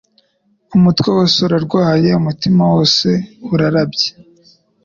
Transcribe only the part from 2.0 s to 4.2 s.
umutima wose urarabye.